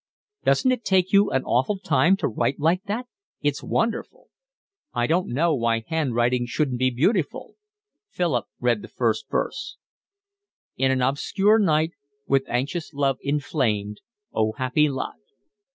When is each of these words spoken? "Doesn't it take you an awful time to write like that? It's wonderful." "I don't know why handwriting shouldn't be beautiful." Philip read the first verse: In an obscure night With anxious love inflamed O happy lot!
"Doesn't 0.43 0.71
it 0.71 0.83
take 0.83 1.13
you 1.13 1.29
an 1.29 1.43
awful 1.43 1.77
time 1.77 2.17
to 2.17 2.27
write 2.27 2.59
like 2.59 2.85
that? 2.85 3.05
It's 3.39 3.61
wonderful." 3.61 4.29
"I 4.95 5.05
don't 5.05 5.27
know 5.27 5.53
why 5.53 5.83
handwriting 5.87 6.47
shouldn't 6.47 6.79
be 6.79 6.89
beautiful." 6.89 7.53
Philip 8.09 8.47
read 8.59 8.81
the 8.81 8.87
first 8.87 9.29
verse: 9.29 9.77
In 10.75 10.89
an 10.89 11.03
obscure 11.03 11.59
night 11.59 11.91
With 12.25 12.45
anxious 12.49 12.93
love 12.95 13.19
inflamed 13.21 14.01
O 14.33 14.53
happy 14.53 14.89
lot! 14.89 15.17